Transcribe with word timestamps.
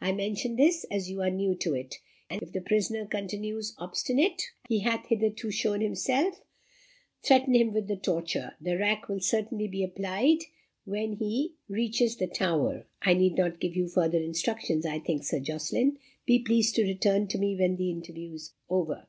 I 0.00 0.10
mention 0.10 0.56
this 0.56 0.82
as 0.90 1.08
you 1.08 1.22
are 1.22 1.30
new 1.30 1.54
to 1.58 1.74
it. 1.76 1.94
If 2.28 2.50
the 2.50 2.60
prisoner 2.60 3.06
continues 3.06 3.76
obstinate, 3.78 4.42
as 4.64 4.68
he 4.68 4.80
hath 4.80 5.06
hitherto 5.06 5.52
shown 5.52 5.80
himself, 5.80 6.40
threaten 7.22 7.54
him 7.54 7.72
with 7.72 7.86
the 7.86 7.94
torture. 7.94 8.54
The 8.60 8.76
rack 8.76 9.08
will 9.08 9.20
certainly 9.20 9.68
be 9.68 9.84
applied 9.84 10.38
when 10.84 11.12
he 11.12 11.54
reaches 11.68 12.16
the 12.16 12.26
Tower. 12.26 12.88
I 13.02 13.14
need 13.14 13.36
not 13.36 13.60
give 13.60 13.76
you 13.76 13.86
further 13.86 14.18
instructions 14.18 14.84
I 14.84 14.98
think, 14.98 15.22
Sir 15.22 15.38
Jocelyn. 15.38 15.98
Be 16.26 16.40
pleased 16.40 16.74
to 16.74 16.82
return 16.82 17.28
to 17.28 17.38
me 17.38 17.54
when 17.54 17.76
the 17.76 17.90
interview 17.90 18.32
is 18.34 18.52
over." 18.68 19.06